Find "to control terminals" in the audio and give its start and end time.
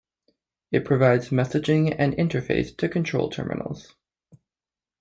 2.77-3.93